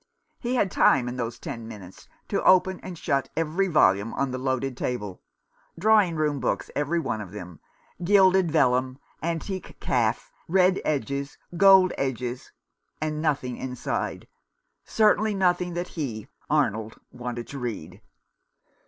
He 0.39 0.55
had 0.55 0.71
time 0.71 1.07
in 1.07 1.17
those 1.17 1.37
ten 1.37 1.67
minutes 1.67 2.07
to 2.29 2.41
open 2.43 2.79
and 2.79 2.97
shut 2.97 3.29
every 3.37 3.67
volume 3.67 4.15
on 4.15 4.31
the 4.31 4.39
loaded 4.39 4.75
table. 4.75 5.21
Drawing 5.77 6.15
room 6.15 6.39
books 6.39 6.71
every 6.75 6.99
one 6.99 7.21
of 7.21 7.29
them: 7.31 7.59
gilded 8.03 8.49
vellum, 8.49 8.97
antique 9.21 9.79
calf, 9.79 10.31
red 10.47 10.81
edges, 10.83 11.37
gold 11.55 11.93
edges: 11.99 12.51
and 12.99 13.21
nothing 13.21 13.57
inside— 13.57 14.27
certainly 14.83 15.35
nothing 15.35 15.75
that 15.75 15.89
he, 15.89 16.27
Arnold, 16.49 16.99
wanted 17.11 17.45
to 17.49 17.59
read. 17.59 18.01